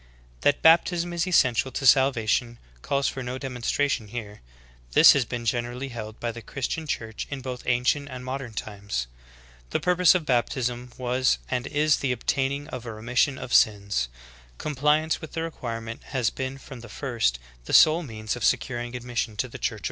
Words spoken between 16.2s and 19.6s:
been from the first the sole means of securing admission to the